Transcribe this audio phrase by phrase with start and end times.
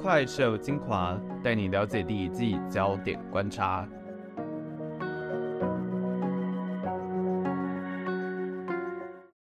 [0.00, 3.86] 快手精华，带你了解第一季焦点观察。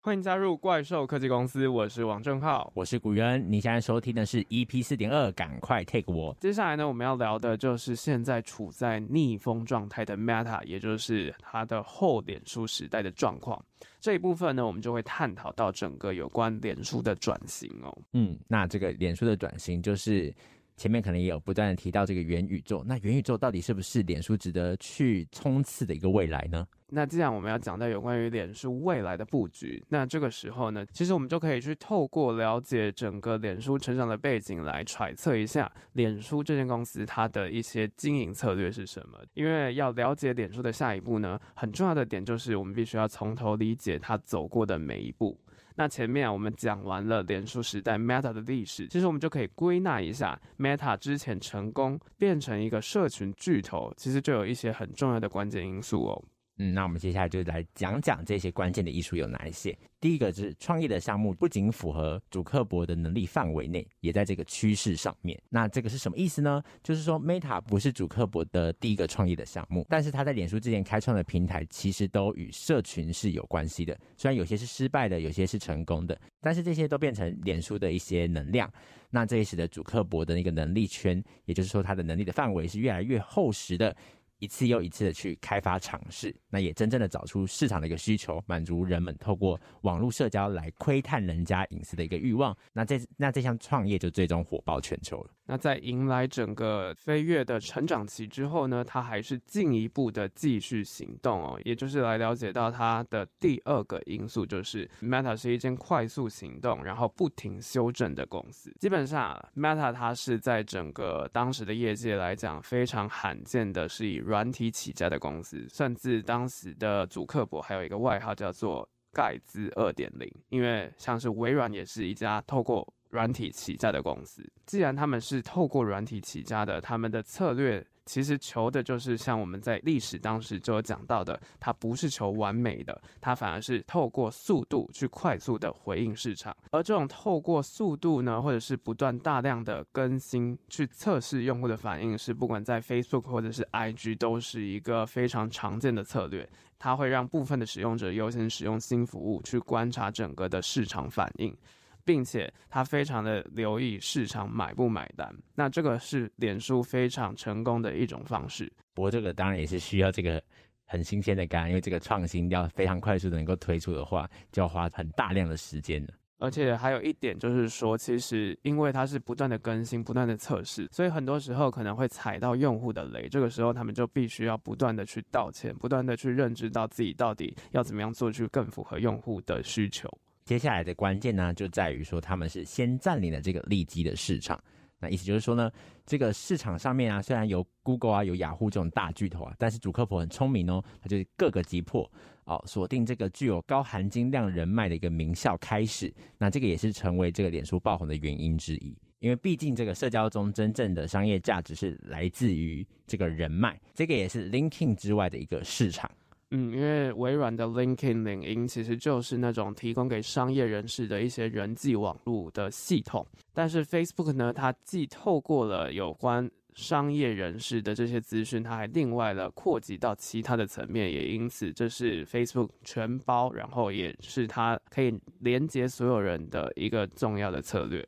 [0.10, 3.46] 欢迎加入怪兽科技公司，我是王正浩，我是古元。
[3.48, 6.36] 你现在收听的是 EP 四点二，赶快 take 我。
[6.42, 13.64] 接下来呢，我们要聊的就是现在处在逆风状态的 Meta，也就是它的后脸书时代的状况。
[14.00, 17.96] 这一部分呢，我们就会探讨到整个有关脸书的转型哦。
[18.14, 20.34] 嗯，那这个脸书的转型就是。
[20.80, 26.66] 前面可能也有不断的提到这个元宇宙，那元宇宙到底是不是脸书值得去冲刺的一个未来呢？
[26.92, 39.20] 那既然我们要讲到有关于脸书未来的布局，那这个时候呢，其实我们就可以去透过了解整个脸书成长的背景来揣测一下脸书这间公司它的一些经营策略是什么。
[39.34, 45.38] 因为要了解脸书的下一步呢，很重要的点就是我们必须要从头理解它走过的每一步。
[45.80, 56.22] 那前面，我们讲完了脸书时代 Meta 的历史，其实我们就可以归纳一下 Meta 之前成功变成一个社群巨头，其实就有一些很重要的关键因素哦。
[56.62, 59.76] 嗯，那我们接下来就来讲讲这些关键的艺术有哪一些。
[60.00, 65.42] 第一个就是创业的项目不仅符合主克伯的能力范围内，也在这个趋势上面。
[65.50, 66.62] 那这个是什么意思呢？
[66.84, 73.98] 就是说 Meta 不是主克伯的第一个创业的项目，但是他在脸书之前开创的平台其实都与社群是有关系的。
[74.18, 78.70] 虽然有些是失败的，有些是成功的，但是这些都变成脸书的一些能量。
[79.12, 83.96] 那这也使得主克伯的那个能力圈，也就是说他的能力的范围是越来越厚实的。
[84.40, 92.58] 一次又一次的去开发尝试，那也真正的找出市场的一个需求，满足人们透过网络社交来窥探人家隐私的一个欲望。
[92.74, 95.30] 那这那这项创业就最终火爆全球了。
[95.50, 108.72] 那在迎来整个飞跃的成长期之后呢，他还是进一步的继续行动哦，也就是来了解到他的第二个因素，就是 Meta 是一间快速行动，然后不停修正的公司。
[108.80, 136.56] 基本上，Meta 它是在整个当时的业界来讲非常罕见的，是以软体起家的公司，甚至当时的祖克伯还有一个外号叫做盖兹二点零，因为像是微软也是一家透过软体起家的公司，既然他们是透过软体起家的，他们的策略其实求的就是像我们在历史当时就有讲到的，它不是求完美的，它反而是透过速度去快速的回应市场。
[136.72, 146.48] 而这种透过速度呢，或者是不断大量的更新去测试用户的反应，是不管在 Facebook 或者是 IG 都是一个非常常见的策略。
[146.78, 151.56] 它会让部分的使用者优先使用新服务，去观察整个的市场反应。
[152.04, 158.72] 并且他非常的留意市场买不买单，那这个是脸书非常成功的一种方式。
[158.94, 160.42] 不过这个当然也是需要这个
[160.86, 166.14] 很新鲜的肝，因为这个创新要非常快速的能够推出的话，就要花很大量的时间的。
[166.42, 173.28] 而且还有一点就是说，其实因为它是不断的更新、不断的测试，所以很多时候可能会踩到用户的雷。
[173.28, 180.10] 这个时候他们就必须要不断的去道歉，不断的去认知到自己到底要怎么样做，去更符合用户的需求。
[180.50, 184.60] 接下来的关键呢，就在于说他们是先占领了这个利基的市场。
[184.98, 185.72] 那意思就是说呢，
[186.08, 192.12] 这个市场上面啊，虽然有 Google 啊、有雅虎这种大巨头啊，但是主客婆很聪明哦，他就各个击破
[192.46, 196.12] 哦，锁定这个具有高含金量人脉的一个名校开始。
[196.40, 206.10] 那这个也是成为这个脸书爆红的原因之一，因为毕竟这个社交中真正的商业价值是来自于这个人脉，这个也是 l i n k i n g 之外的一个市场。
[206.52, 213.24] 嗯，因为微软的 LinkedIn 领英其实就是那种提供给商业人士的一些人际网络的系统，
[213.54, 228.04] 但是 Facebook 呢，它既透过了有关商业人士的这些资讯，它还另外了扩及到其他的层面，也因此这是 Facebook 全包，然后也是它可以连接所有人的一个重要的策略。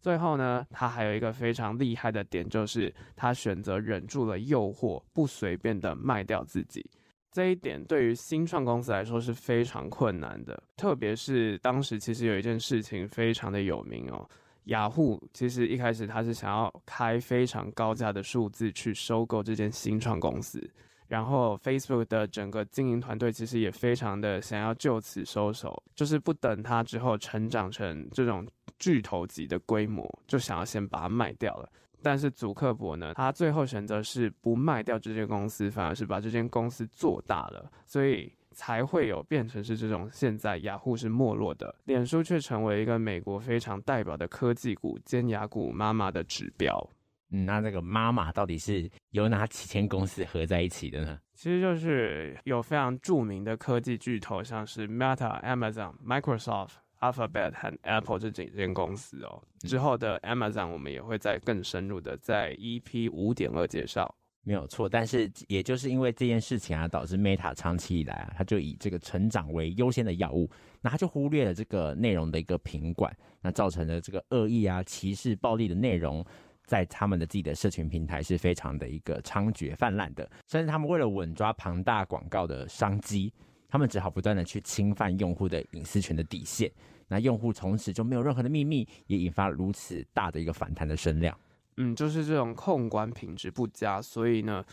[0.00, 6.88] 最后呢，它还有一个非常厉害的点，就是它选择忍住了诱惑，不随便的卖掉自己。
[7.32, 14.28] 这一点对于新创公司来说是非常困难的，特别是当时其实有一件事情非常的有名哦，
[14.64, 20.60] 雅虎其实一开始他是想要开非常高价的数字去收购这间新创公司，
[21.06, 28.46] 然后 Facebook 的整个经营团队其实也非常的想要就此收手，就是不等它之后成长成这种
[28.78, 31.68] 巨头级的规模，就想要先把它卖掉了。
[32.02, 46.90] 但是祖克伯呢，他最后选择是不卖掉这间公司，反而是把这间公司做大了，所以才会有变成是这种现在雅虎是没落的，脸书却成为一个美国非常代表的科技股尖牙股妈妈的指标。
[47.32, 51.16] 嗯，那这个妈妈到底是有哪几间公司合在一起的呢？
[51.34, 56.72] 其实就是有非常著名的科技巨头，像是 Meta、Amazon、Microsoft。
[57.00, 59.42] Alphabet 和 Apple 这几间公司哦。
[59.60, 64.14] 之后的 Amazon 我们也会再更深入的在 EP 五点二介绍。
[64.42, 70.50] 没有错，但是也就是因为这件事情啊，导致 Meta 长期以来啊，它就以这个成长为优先的要务，
[70.80, 76.24] 那它就忽略了这个内容的一个品管，那造成了这个恶意啊、歧视、暴力的内容，
[76.64, 83.30] 在他们的自己的社群平台是非常的一个猖獗泛滥的，甚至他们为了稳抓庞大广告的商机，
[83.70, 86.70] 他们只好不断的去侵犯用户的隐私权的底线，
[87.06, 91.38] 那用户从此就没有任何的秘密，也引发如此大的一个反弹的声量。
[91.76, 94.64] 嗯，就是这种控管品质不佳，所以呢，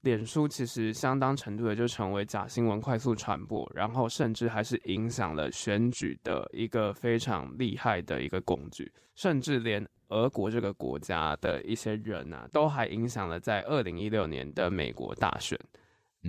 [0.00, 15.58] 脸书其实相当程度的就成为假新闻快速传播，然后甚至还是影响了选举的一个非常厉害的一个工具，甚至连俄国这个国家的一些人啊，都还影响了在二零一六年的美国大选。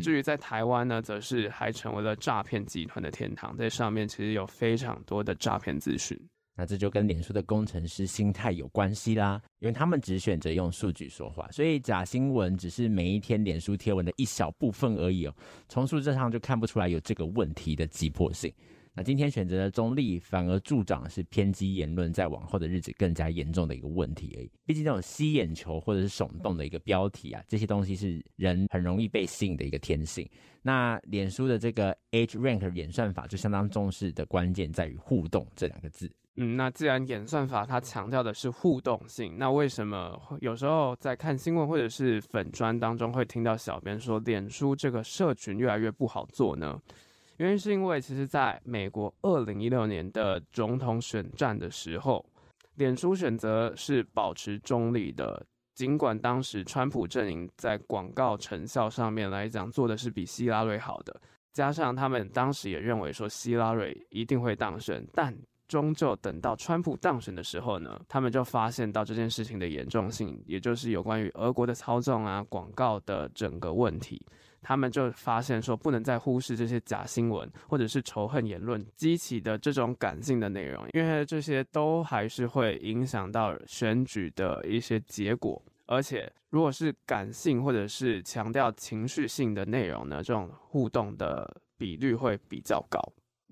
[0.02, 6.20] 至于在台湾呢，则是还成为了诈骗集团的天堂，在上面其实有非常多的诈骗资讯。
[6.60, 15.36] 那这就跟脸书的工程师心态有关系啦，因为他们只选择用数据说话，所以假新闻只是每一天脸书贴文的一小部分而已哦。
[15.70, 18.52] 从数字上就看不出来有这个问题的急迫性。
[18.98, 24.50] 那今天选择的中立，反而助长是偏激言论在往后的日子更加严重的一个问题而已。
[24.66, 30.28] 毕竟这种吸眼球或者是耸动的一个标题啊，这些东西是人很容易被吸引的一个天性。
[30.64, 36.12] 那脸书的这个 AgeRank 演算法就相当重视的关键在于互动这两个字。
[36.38, 46.82] 嗯，那既然演算法它强调的是互动性，那为什么有时候在看新闻或者是粉专当中会听到小编说脸书这个社群越来越不好做呢？
[47.38, 52.25] 原因是因为其实在美国二零一六年的总统选战的时候，
[52.75, 55.45] 脸书选择是保持中立的，
[55.75, 61.22] 尽管当时川普阵营在广告成效上面来讲做的是比希拉瑞好的，
[61.54, 65.36] 加上他们当时也认为说希拉瑞一定会当选，但
[65.68, 74.19] 终究等到川普当选的时候呢，他们就发现到这件事情的严重性，也就是有关于俄国的操纵啊、广告的整个问题，
[74.62, 93.00] 他们就发现说不能再忽视这些假新闻或者是仇恨言论激起的这种感性的内容，因为这些都还是会影响到选举的一些结果，而且如果是感性或者是强调情绪性的内容呢，这种互动的比率会比较高。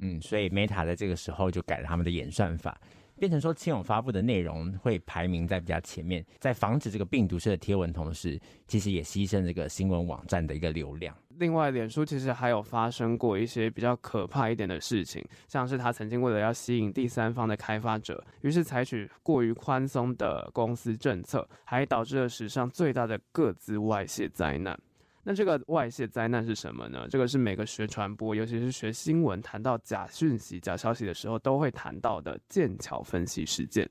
[0.02, 2.80] 嗯，所以 Meta 在这个时候就改了他们的演算法，
[3.18, 11.16] 变成说亲友发布的内容会排名在比较前面，在防止这个病毒式的贴文同时，其实也牺牲这个新闻网站的一个流量。
[11.38, 24.80] 另外，脸书其实还有发生过一些比较可怕一点的事情，像是他曾经为了要吸引第三方的开发者，于是采取过于宽松的公司政策，还导致了史上最大的个资外泄灾难。
[25.28, 27.08] 那这个外泄灾难是什么呢？
[27.10, 33.90] 这个是每个学传播，尤其是学新闻，谈到假讯息、假消息的时候，都会谈到的剑桥分析事件。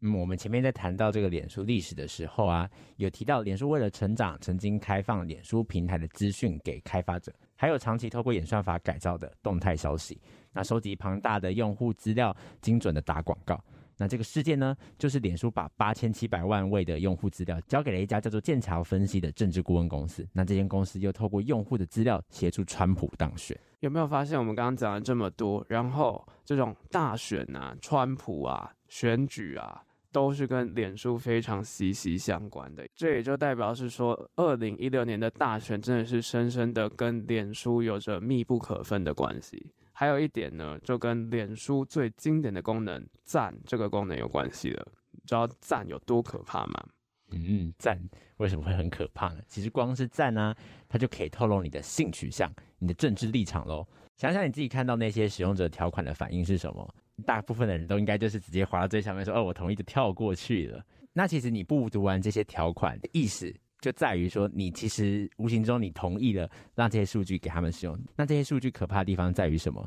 [0.00, 10.20] 嗯，我们前面在谈到这个脸书历史的时候啊，有提到脸书为了成长，曾经开放脸书平台的资讯给开发者，还有长期透过演算法改造的动态消息，
[10.52, 13.58] 那收集庞大的用户资料，精准的打广告。
[13.96, 20.26] 那这个事件呢，就是脸书把八千七百万位的用户资料交给了一家叫做剑桥分析的政治顾问公司。
[20.32, 23.58] 那这间公司又透过用户的资料协助川普当选。
[23.80, 32.86] 有没有发现我们刚刚讲了这么多，然后这种大选啊、川普啊、选举啊，都是跟脸书非常息息相关的。
[32.94, 39.70] 这也就代表是说，二零一六年的大选真的是深深的跟脸书有着密不可分的关系。
[39.96, 44.86] 还有一点呢，就跟脸书最经典的功能赞这个功能有关系了。
[45.12, 46.84] 你知道赞有多可怕吗？
[47.30, 47.98] 嗯，赞
[48.36, 49.40] 为什么会很可怕呢？
[49.48, 50.54] 其实光是赞啊，
[50.88, 53.86] 它就可以透露你的性取向、你的政治立场喽。
[54.16, 56.94] 想想你自己看到那些使用者条款的反应是什么？
[57.24, 60.84] 大部分的人都应该就是直接滑到最上面说：“哦，我同意”就跳过去了。
[61.12, 63.52] 那其实你不读完这些条款的意思，
[63.84, 67.98] 就在于说，你其实无形中你同意了让这些数据给他们使用。
[68.16, 69.86] 那这些数据可怕的地方在于什么？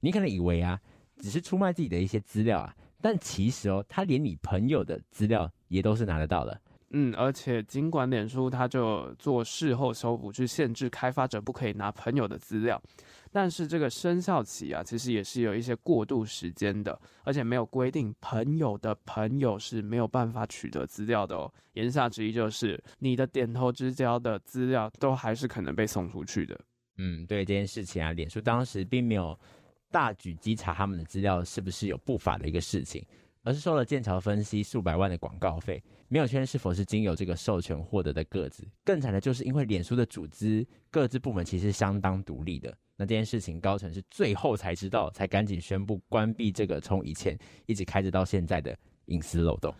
[0.00, 0.76] 你可能以为啊，
[1.18, 6.60] 只是出卖自己的一些资料啊，但其实哦，他连你朋友的资料也都是拿得到的。
[6.90, 12.82] 嗯，而且尽管脸书他就做事后修补，去限制开发者不可以拿朋友的资料，
[13.36, 21.52] 但是这个生效期啊，其实也是有一些过渡时间的，而且没有规定朋友的朋友是没有办法取得资料的哦。
[21.74, 26.58] 言下之意就是，你的点头之交的资料都还是可能被送出去的。
[26.96, 29.38] 嗯，对这件事情啊，脸书当时并没有
[29.90, 33.04] 大举稽查他们的资料是不是有不法的一个事情。
[33.46, 38.66] 而是收了剑桥分析数百万的广告费，没有确认是否是经由这个授权获得的个子。
[38.84, 49.72] 更惨的就是，因为脸书的组织各自部门其实相当独立的，那这件事情高层是最后才知道，才赶紧宣布关闭这个从以前一直开着到现在的隐私漏洞。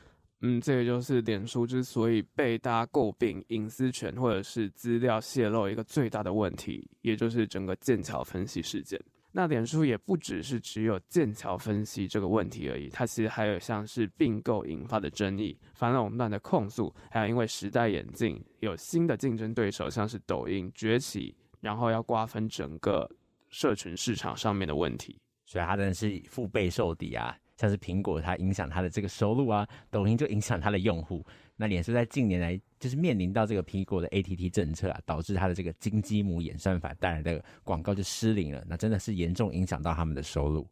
[0.42, 9.00] 嗯，这个就是脸书之所以被大家诟病隐私权或者是资料泄露一个最大的问题，也就是整个剑桥分析事件。
[9.38, 23.06] 那脸书也不只是只有剑桥分析这个问题而已，它其实还有像是并购引发的争议、反垄断的控诉，还有因为时代演进，有新的竞争对手像是抖音崛起，然后要瓜分整个
[23.50, 27.36] 社群市场上面的问题，所以它真的是腹背受敌啊。
[27.56, 31.24] 像是苹果，它影响它的这个收入啊；抖音就影响它的用户。
[31.56, 38.62] 那脸书在近年来就是面临到这个苹果的 ATT 政策啊，导致它的这个金鸡母演算法带来的广告就失灵了。
[38.68, 40.68] 那真的是严重影响到他们的收入。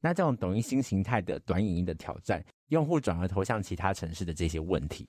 [0.00, 5.08] 那这种抖音新形态的短影音的挑战，用户转而投向其他城市的这些问题。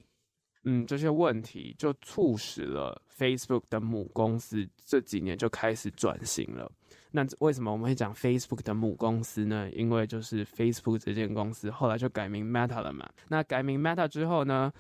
[0.72, 6.72] 嗯，这些问题就促使了 Facebook 的母公司这几年就开始转型了。
[7.10, 9.68] 那为什么我们会讲 Facebook 的母公司呢？
[9.72, 13.10] 因为就是 Facebook 这间公司后来就改名 Meta 了嘛。
[13.30, 14.72] 那改名 Meta 之后呢，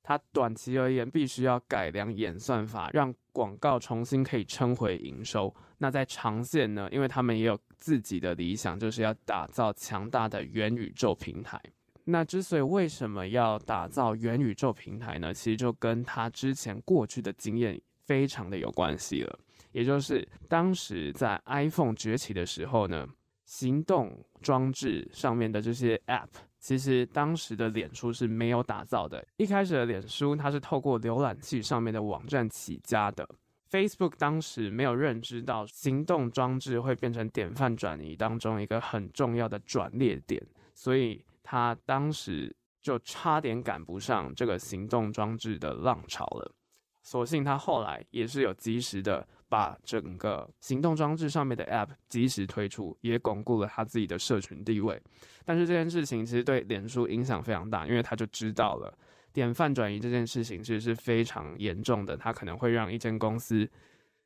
[0.00, 5.52] 它短期而言必须要改良演算法，让广告重新可以称回营收。
[5.78, 11.60] 那在长线呢，因为他们也有自己的理想，就是要打造强大的元宇宙平台。
[12.04, 15.32] 那之所以为什么要打造元宇宙平台呢？
[15.32, 19.38] 其实就跟他之前过去的经验非常的有关系了。
[19.70, 23.08] 也就是当时在 iPhone 崛起的时候呢，
[23.44, 26.28] 行动装置上面的这些 App，
[26.58, 29.24] 其实当时的脸书是没有打造的。
[29.36, 33.28] 一开始的脸书它是透过浏览器上面的网站起家的。
[33.70, 40.44] Facebook 当时没有认知到行动装置会变成典范转移当中一个很重要的转捩点，
[40.74, 46.54] 所以他当时就差点赶不上这个行动装置的浪潮了。
[47.02, 49.26] 所幸他后来也是有及时的。
[49.52, 54.98] 把整个行动装置上面的 App 及时推出，也巩固了他自己的社群地位。
[55.44, 58.90] 但是这件事情其实对脸书影响非常大，因为他就知道了
[59.30, 63.70] 典范转移这件事情其实是非常严重的，它可能会让一间公司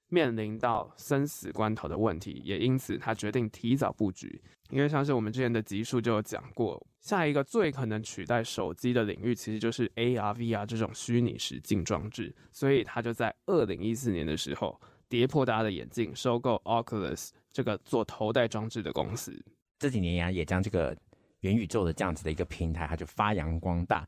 [0.08, 2.40] 面临到生死关头的问题。
[2.44, 4.40] 也因此，他决定提早布局。
[4.70, 12.34] 因为像是我们之前的集数就有讲过，下一个最可能取代手机的领域，其实就是 AR、VR 这种虚拟实境装置。
[12.52, 14.80] 所以他就在二零一四年的时候。
[15.08, 19.40] 跌破大家的眼镜，收购 Oculus 这个做头戴装置的公司。
[19.78, 20.96] 这几年呀，也将这个
[21.42, 24.04] 元宇宙的这样子的一个平台，它就发扬光大，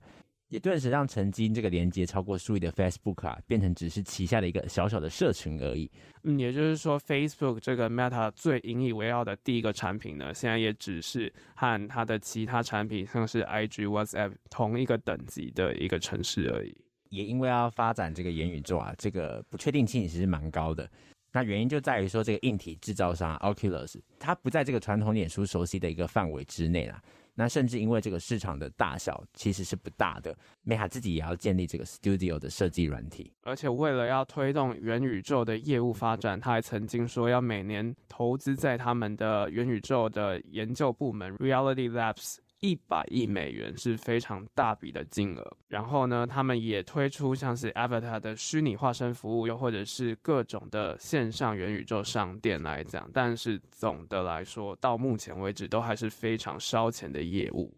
[0.48, 5.90] 也顿时让曾经这个连接超过数亿的 Facebook 啊，变成只是旗下的一个小小的社群而已。
[6.22, 16.74] 嗯，也就是说，Facebook 这个 Meta 最引以为傲的第一个产品呢，现在也只是和它的其他产品，像是 IG、WhatsApp 同一个等级的一个城市而已。
[17.10, 20.90] 也因为要发展这个元宇宙啊，这个不确定性其实蛮高的。
[21.30, 27.02] 那原因就在于说，这个硬体制造商 Oculus 它不在这个传统脸书熟悉的一个范围之内啦。
[27.38, 33.32] 那甚至因为这个市场的大小其实是不大的，Meta 自己也要建立这个 Studio 的设计软体。
[33.44, 42.38] 而且为了要推动元宇宙的业务发展，他还曾经说要每年投资在他们的元宇宙的研究部门 Reality Labs。
[42.60, 57.72] 一百亿美元是非常大笔的金额，然后呢，他们也推出像是 Avatar 的虚拟化身服务，又或者是各种的线上元宇宙商店来讲，但是总的来说，到目前为止都还是非常烧钱的业务。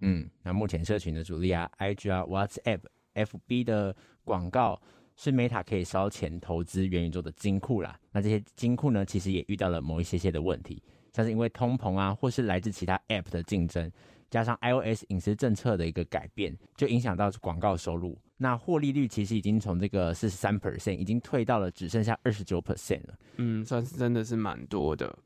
[0.00, 2.80] 嗯，那目前社群的主力啊，IG 啊，WhatsApp、
[3.14, 4.80] FB 的广告
[5.16, 7.98] 是 Meta 可以烧钱投资元宇宙的金库啦。
[8.10, 13.92] 那这些金库呢，其实也遇到了某一些些的问题，像是因为通膨啊，或是来自其他 App 的竞争。
[14.34, 18.18] 加上 iOS 隐私政策的一个改变，就影响到广告收入。
[18.36, 23.14] 那获利率其实已经从这个四十三 percent，已经退到了只剩下二十九 percent 了。
[23.36, 25.16] 嗯，算是真的是蛮多的。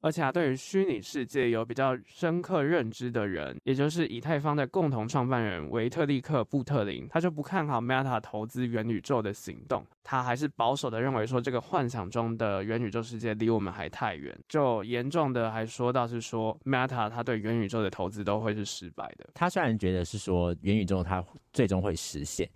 [0.00, 9.84] 而且啊，对于虚拟世界有比较深刻认知的人，也就是以太坊的共同创办人维特利克·布特林，他就不看好 Meta 投资元宇宙的行动。
[10.04, 14.38] 他还是保守的认为说，这个幻想中的元宇宙世界离我们还太远。
[14.48, 19.28] 就严重的还说到是说，Meta 他对元宇宙的投资都会是失败的。
[19.34, 22.48] 他虽然觉得是说元宇宙它最终会实现，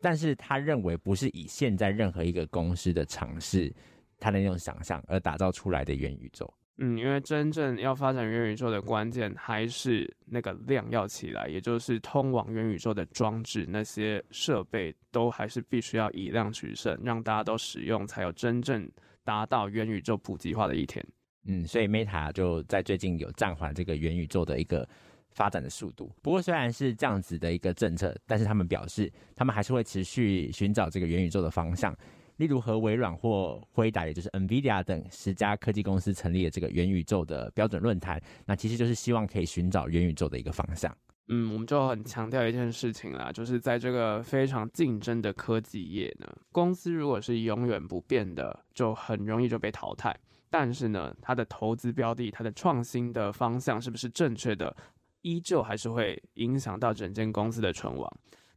[0.00, 3.72] 但是他认为不是以现在任何一个公司的尝试，
[4.18, 6.52] 他的那种想象而打造出来的元宇宙。
[6.80, 18.88] 嗯，因为真正要发展元宇宙的关键还是那个量要起来，也就是通往元宇宙的装置，那些设备都还是必须要以量取胜，让大家都使用，才有真正
[19.24, 21.04] 达到元宇宙普及化的一天。
[21.46, 24.88] 嗯，所以 Meta 就在最近有暂缓这个元宇宙的一个
[25.30, 26.12] 发展的速度。
[26.22, 31.92] 不过虽然是这样子的一个政策，但是他们表示，他们还是会持续寻找这个元宇宙的方向。
[32.38, 40.96] 例如和微软或辉达，也就是 NVIDIA 等十家科技公司成立了这个元宇宙的标准论坛，那其实就是希望可以寻找元宇宙的一个方向。
[41.30, 50.18] 嗯，我们就很强调一件事情啦，就是在这个非常竞争的科技业呢，公司如果是永远不变的，就很容易就被淘汰。
[50.48, 54.74] 但是呢，它的投资标的、它的创新的方向是不是正确的，
[55.20, 58.10] 依旧还是会影响到整间公司的存亡。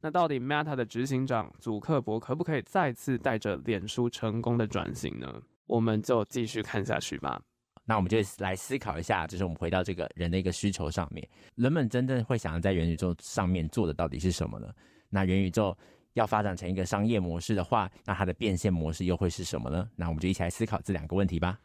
[0.03, 5.31] 那到底 Meta 的执行长祖克伯可不可以再次带着脸书成功的转型呢？
[5.67, 7.39] 我们就继续看下去吧。
[7.85, 14.67] 那我们就来思考一下，就是我们回到这个人的一个需求上面，人们真正会想要在元宇宙上面做的到底是什么呢？
[15.07, 15.77] 那元宇宙
[16.13, 19.87] 要发展成一个商业模式的话，那它的变现模式又会是什么呢？
[19.95, 21.59] 那我们就一起来思考这两个问题吧。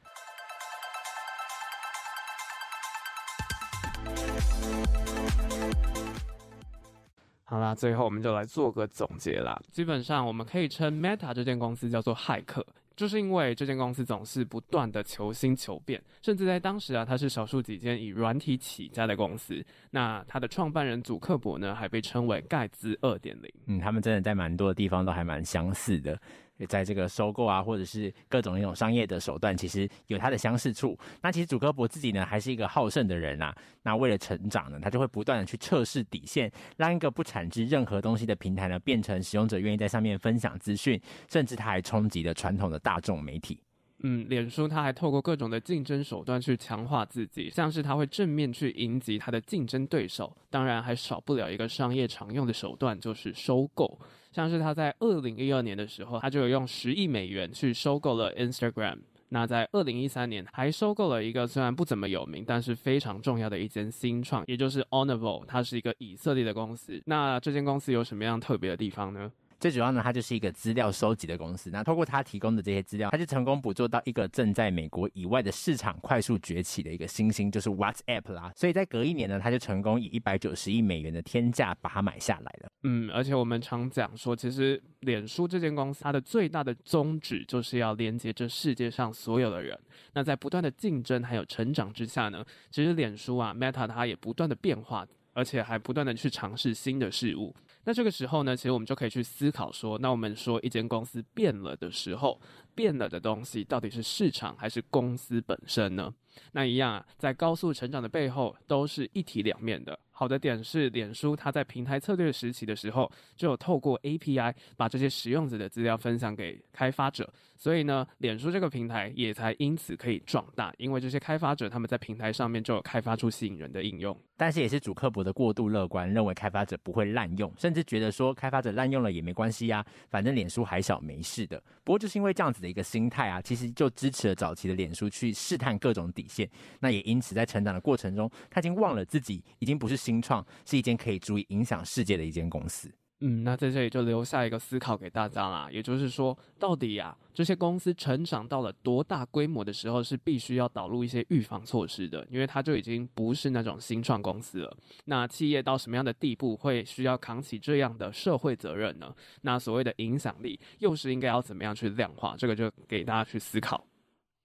[7.49, 9.57] 好啦，最后我们就来做个总结啦。
[9.71, 19.65] 基本上，我们可以称 Meta 这间公司叫做骇客，就是因为这间公司总是不断的求新求变，甚至在当时啊，它是少数几间以软体起家的公司。
[19.93, 23.49] 那它的创办人祖克伯呢，还被称为盖茨二点零。
[23.67, 26.21] 嗯，他们真的在蛮多的地方都还蛮相似的。
[26.69, 30.99] 在这个收购啊，或者是各种那种商业的手段，其实有它的相似处。
[31.21, 33.55] 那其实祖克伯自己呢，还是一个好胜的人啊。
[33.83, 43.61] 那为了成长呢，他就会不断的去测试底线，让一个不产值任何东西的平台呢，变成使用者愿意在上面分享资讯，甚至他还冲击了传统的大众媒体。
[44.01, 53.99] 嗯，脸书他还透过各种的竞争手段去强化自己，像是他会正面去迎击他的竞争对手，当然还少不了一个商业常用的手段，就是收购。
[54.33, 58.99] 像是他在二零一二年的时候，他就有用十亿美元去收购了 Instagram。
[59.31, 67.03] 那在二零一三年，还收购了一个虽然不怎么有名，但是非常重要的一间新创，也就是 Honorable，它是一个以色列的公司。
[67.07, 69.33] 那这间公司有什么样特别的地方呢？
[69.59, 71.71] 最主要呢，它就是一个资料收集的公司。
[71.71, 78.53] 那透过它提供的这些资料，它就成功捕捉到一个正在美国以外的市场快速崛起的一个新兴，就是 WhatsApp 啦。
[78.55, 82.71] 所以在隔一年呢，它就成功以一百九十亿美元的天价把它买下来了。
[82.83, 89.79] 嗯，而且我们常讲说，其实脸书这间公司它的最大的宗旨就是要连接这世界上所有的人。
[90.13, 97.55] 那在不断的竞争还有成长之下呢，其实脸书啊，Meta 它也不断的变化，而且还不断的去尝试新的事物。
[97.87, 102.41] 那这个时候呢，其实我们就可以去思考说，那我们说一间公司变了的时候，
[102.75, 106.13] 变了的东西到底是市场还是公司本身呢？
[106.53, 109.99] 那一样啊，在高速成长的背后，都是一体两面的。
[110.11, 124.19] 好的点是，脸书它在平台策略时期的时候，就有透过 API 把这些使用者的资料分享给开发者，所以呢，脸书这个平台也才因此可以壮大，因为这些开发者他们在平台上面就有开发出吸引人的应用。
[124.39, 131.63] 但是也是主客博的过度乐观，认为开发者不会滥用，甚至是觉得说开发者滥用了也没关系呀，反正脸书还小没事的。
[131.85, 136.49] 不过就是因为这样子的一个心态啊，其实就支持了早期的脸书去试探各种底线。
[136.81, 139.95] 那也因此在成长的过程中，他已经忘了自己已经不是。
[140.07, 142.89] 新创是一间可以足以影响世界的一间公司。
[143.21, 154.77] 嗯，那在这里就留下一个思考给大家啦，也就是说，到底呀、这些公司成长到了多大规模的时候，是必须要导入一些预防措施的，因为它就已经不是那种新创公司了。
[155.07, 159.15] 那企业到什么样的地步会需要扛起这样的社会责任呢？
[159.41, 162.37] 那所谓的影响力又是应该要怎么样去量化？
[162.37, 163.83] 这个就给大家去思考。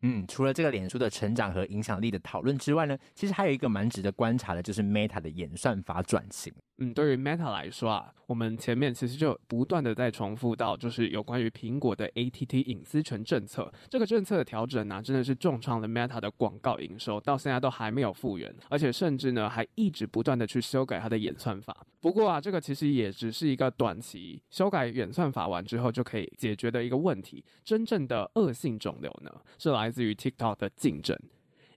[0.01, 6.53] 嗯，除了这个脸书的成长和影响力的讨论之外呢，其实还有一个蛮值得观察的，就是 Meta 的演算法转型。
[6.77, 21.85] 嗯，对于 Meta 来说啊，我们前面其实就不断的在重复到，就是有关于苹果的 ATT 隐私权政策，这个政策的调整呢、真的是重创了 Meta 的广告营收，到现在都还没有复原，而且甚至呢，还一直不断的去修改它的演算法。
[21.99, 31.17] 不过啊，这个其实也只是一个短期修改演算法完之后就可以解决的一个问题，真正的恶性肿瘤呢，是来自于 TikTok 的竞争，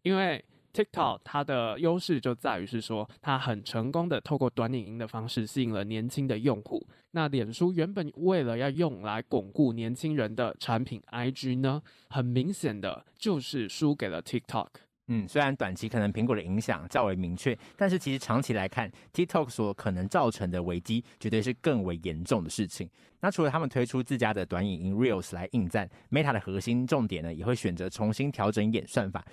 [0.03, 0.45] 因为。
[0.75, 6.85] TikTok 它的优势就在于是说，它很成功的透过短影音的方式吸引了年轻的用户。
[7.13, 14.67] 那脸书原本为了要用来巩固年轻人的产品，IG 呢，很明显的就是输给了 TikTok。
[15.09, 22.89] 嗯，虽然短期可能苹果的影响较为明确，但是其实长期来看，TikTok 所可能造成的危机绝对是更为严重的事情。
[23.21, 29.25] 那除了他们推出自家的短影音 Reels 来应战，Meta 的核心重点呢，也会选择重新调整演算法。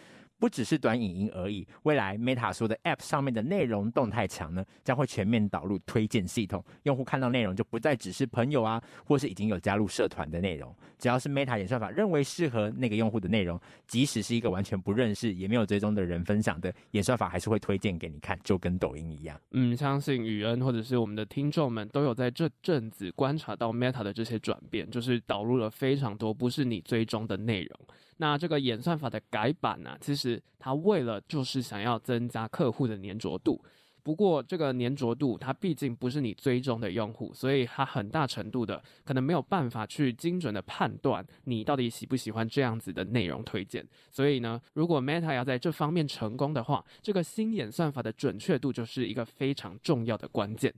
[0.41, 19.39] 不只是短影音而已，未来 Meta 说的 App 上面的内容动态墙呢，将会全面导入推荐系统，用户看到内容就不再只是朋友啊，或是已经有加入社团的内容，只要是 Meta 演算法认为适合那个用户的内容，即使是一个完全不认识也没有追踪的人分享的，演算法还是会推荐给你看，就跟抖音一样。
[19.51, 27.79] 嗯，相信宇恩或者是我们的听众们都有在这阵子观察到 Meta 的这些转变，就是导入了非常多不是你追踪的内容。
[28.21, 33.59] 那这个演算法的改版呢、其实它为了就是想要增加客户的粘着度。
[34.03, 43.83] 不过这个粘着度，它毕竟不是你追踪的用户，所以它很大程度的可能没有办法去精准的判断你到底喜不喜欢这样子的内容推荐。
[44.11, 50.71] 所以呢，如果 Meta 要在这方面成功的话，这个新演算法的准确度就是一个非常重要的关键。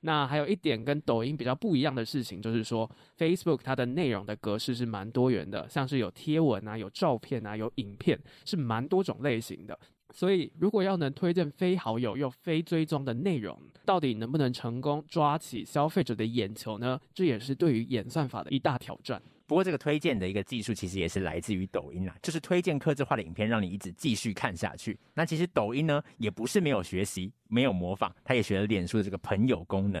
[0.00, 9.78] 那还有一点跟抖音比较不一样的事情，就是说 Facebook 它的内容的格式是蛮多元的，像是有贴文啊、有照片啊、有影片，是蛮多种类型的。
[10.12, 16.98] 所以如果要能推荐非好友又非追踪的内容，到底能不能成功抓起消费者的眼球呢？
[17.14, 19.22] 这也是对于演算法的一大挑战。
[19.50, 24.96] 不过，这个推荐的一个技术其实也是来自于抖音啦，就是推荐克制化的影片，让你一直继续看下去。
[25.12, 30.00] 那其实抖音呢，也不是没有学习、没有模仿，它也学了脸书的这个朋友功能。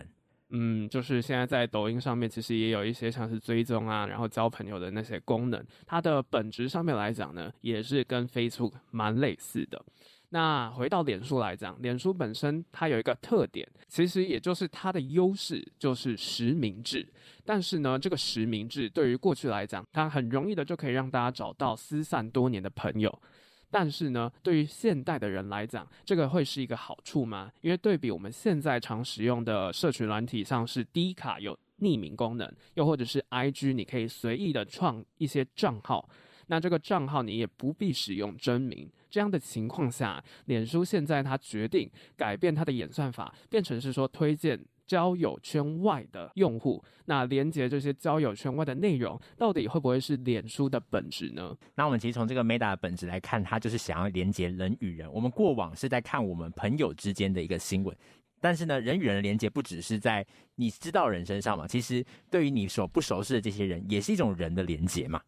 [0.50, 9.84] 嗯，就是现在在抖音上面，其实也有一些像是追踪啊，然后交朋友的那些功能，它的本质上面来讲呢，也是跟 Facebook 蛮类似的。
[10.32, 17.06] 那回到脸书来讲，脸书本身它有一个特点，其实也就是它的优势就是实名制。
[17.44, 23.16] 但是呢，这个实名制对于过去来讲，它很容易的就可以让大家找到失散多年的朋友。
[23.72, 27.50] 但是呢，对于现代的人来讲，这个会是一个好处吗？
[27.60, 36.08] 因为对比我们现在常使用的社群软体，像是 D 卡有匿名功能，又或者是 IG，你可以随意的创一些账号。
[36.50, 46.82] 那这个账号你也不必使用真名，这样的情况下，脸书现在它决定改变它的演算法，变成是说推荐交友圈外的用户。
[47.04, 51.56] 那连接这些交友圈外的内容，到底会不会是脸书的本质呢？
[51.76, 55.08] 那我们其实从这个 Meta 的本质来看，它就是想要连接人与人。
[55.12, 57.96] 我们过往是在看我们朋友之间的一个新闻，
[58.40, 65.22] 但是呢，人与人的连接不只是在你知道人身上嘛，其实对于你所不熟悉的这些人，也是一种人的连接嘛。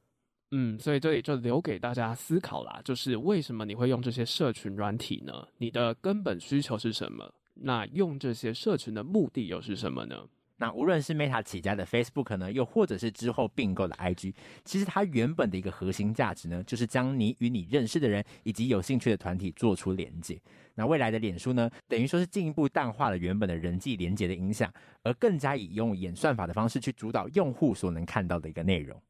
[0.54, 5.48] 嗯，所以这里就留给大家思考啦，就是为什么你会用这些社群软体呢？
[5.58, 7.34] 你的根本需求是什么？
[7.54, 10.24] 那用这些社群的目的又是什么呢？
[10.58, 14.32] 那无论是 Meta 起家的 Facebook 呢，又或者是之后并购的 IG，
[14.64, 20.40] 其实它原本的一个核心价值呢，就是将你与你认识的人以及有兴趣的团体做出连接。
[20.74, 29.00] 那未来的脸书呢，等于说是进一步淡化了原本的人际连接的影响，而更加以用演算法的方式去主导用户所能看到的一个内容。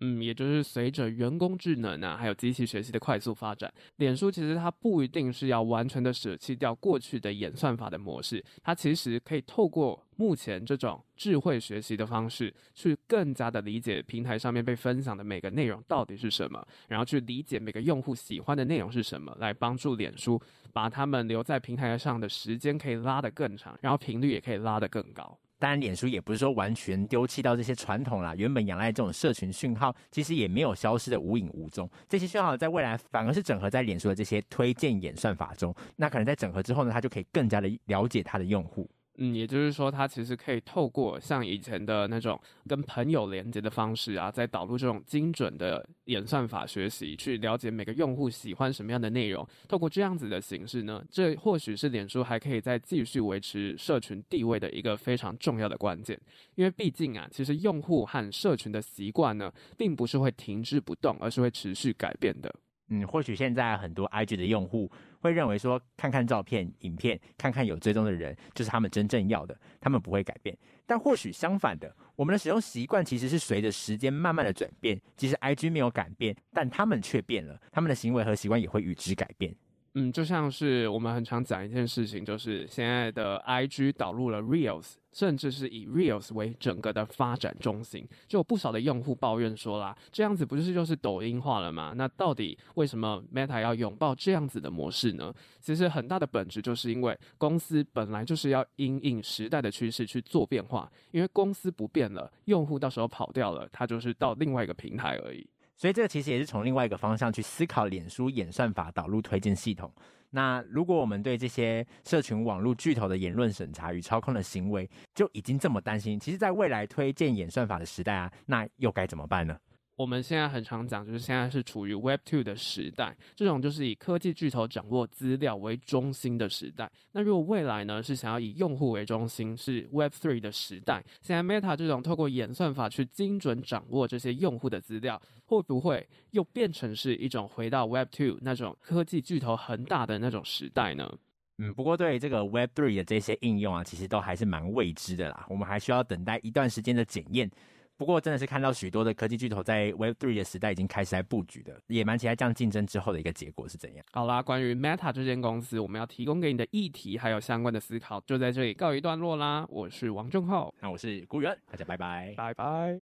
[0.00, 20.40] 嗯，也就是随着人工智能啊，还有机器学习的快速发展，脸书其实它不一定是要完全的舍弃掉过去的演算法的模式，它其实可以透过目前这种智慧学习的方式，去更加的理解平台上面被分享的每个内容到底是什么，然后去理解每个用户喜欢的内容是什么，来帮助脸书
[20.72, 25.36] 把他们留在平台上的时间可以拉得更长，然后频率也可以拉得更高。
[25.58, 31.90] 当然，脸书也不是说完全丢弃到这些传统啦，原本仰赖这种社群讯号，其实也没有消失的无影无踪。
[32.08, 38.88] 这些讯号在未来反而是整合在脸书的这些推荐演算法中，那可能在整合之后呢，它就可以更加的了解它的用户。
[39.20, 49.44] 嗯，也就是说，它其实可以透过像以前的那种跟朋友连接的方式啊，在导入这种精准的演算法学习，去了解每个用户喜欢什么样的内容。
[49.66, 56.16] 透过这样子的形式呢，这或许是脸书还可以再继续维持社群地位的一个非常重要的关键。
[56.54, 62.54] 因为毕竟啊，其实用户和社群的习惯呢，并不是会停滞不动，而是会持续改变的。
[62.90, 70.56] 嗯，或许现在很多 IG 的用户会认为说，看看照片、影片，看看有追踪的人，就是他们真正要的，他们不会改变。
[70.86, 75.00] 但或许相反的，我们的使用习惯其实是随着时间慢慢的转变。
[75.16, 79.54] 其实 IG 没有改变，但他们却变了，他们的行为和习惯也会与之改变。
[80.00, 91.94] 嗯，就像是我们很常讲一件事情，就是现在的 IG 导入了 Reels，甚至是以 Reels 为整个的发展中心，就有不少的用户抱怨说啦，这样子不就是就是抖音化了吗？
[91.96, 95.34] 那到底为什么 Meta 要拥抱这样子的模式呢？
[95.58, 105.44] 其实很大的本质就是因为公司本来就是要因应时代的趋势去做变化，因为公司不变了，用户到时候跑掉了，它就是到另外一个平台而已。
[105.78, 109.90] 所以这个其实也是从另外一个方向去思考脸书演算法导入推荐系统。
[110.30, 119.56] 那如果我们对这些社群网络巨头的言论审查与操控的行为就已经这么担心，其实，在未来推荐演算法的时代啊，那又该怎么办呢？
[119.98, 126.88] 我们现在很常讲，就是现在是处于 Web 2的时代，这种就是以科技巨头掌握资料为中心的时代。
[127.10, 141.12] 那如果未来呢，是想要以用户为中心，是 Web 3的时代，现在 Meta 这种透过演算法去精准掌握这些用户的资料，会不会又变成是一种回到 Web 2那种科技巨头恒大的那种时代呢？
[141.58, 147.50] 嗯，不过对这个 Web 3的这些应用啊，其实都还是蛮未知的啦，我们还需要等待一段时间的检验。
[147.98, 154.06] 不过，真的是看到许多的科技巨头在 Web Three 的时代已经开始在布局的，也蛮期待这样竞争之后的一个结果是怎样。
[154.12, 159.66] 好啦，关于 Meta 这间公司，我们要提供给你的议题还有相关的思考，就在这里告一段落啦。
[159.68, 162.96] 我是王正浩，那我是顾源，大家拜拜，拜拜。